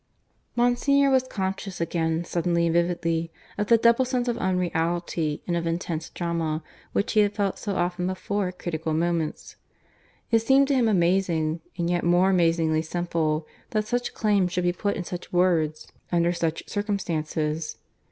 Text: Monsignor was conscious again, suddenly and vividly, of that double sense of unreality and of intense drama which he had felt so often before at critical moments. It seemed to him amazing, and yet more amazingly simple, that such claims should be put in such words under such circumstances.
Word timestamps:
Monsignor 0.55 1.11
was 1.11 1.27
conscious 1.27 1.79
again, 1.79 2.23
suddenly 2.23 2.65
and 2.65 2.73
vividly, 2.73 3.29
of 3.55 3.67
that 3.67 3.83
double 3.83 4.03
sense 4.03 4.27
of 4.27 4.35
unreality 4.39 5.43
and 5.45 5.55
of 5.55 5.67
intense 5.67 6.09
drama 6.09 6.63
which 6.91 7.13
he 7.13 7.19
had 7.19 7.35
felt 7.35 7.59
so 7.59 7.75
often 7.75 8.07
before 8.07 8.47
at 8.47 8.57
critical 8.57 8.95
moments. 8.95 9.57
It 10.31 10.39
seemed 10.39 10.67
to 10.69 10.73
him 10.73 10.87
amazing, 10.87 11.61
and 11.77 11.87
yet 11.87 12.03
more 12.03 12.31
amazingly 12.31 12.81
simple, 12.81 13.45
that 13.69 13.85
such 13.85 14.15
claims 14.15 14.51
should 14.53 14.63
be 14.63 14.73
put 14.73 14.95
in 14.95 15.03
such 15.03 15.31
words 15.31 15.91
under 16.11 16.33
such 16.33 16.67
circumstances. 16.67 17.77